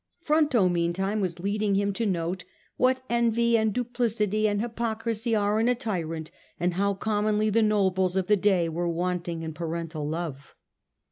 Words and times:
Fronto 0.19 0.67
meantime 0.67 1.21
was 1.21 1.39
leading 1.39 1.75
him 1.75 1.93
to 1.93 2.07
note 2.07 2.43
'what 2.75 3.03
envy 3.07 3.55
and 3.55 3.71
duplicity 3.71 4.47
and 4.47 4.59
hypocrisy 4.59 5.35
are 5.35 5.59
in 5.59 5.69
a 5.69 5.75
tyrant, 5.75 6.31
and 6.59 6.73
how 6.73 6.95
commonly 6.95 7.51
the 7.51 7.61
nobles 7.61 8.15
of 8.15 8.25
the 8.25 8.35
day 8.35 8.67
were 8.67 8.89
wanting 8.89 9.43
'n 9.43 9.53
parental 9.53 10.07
love. 10.09 10.55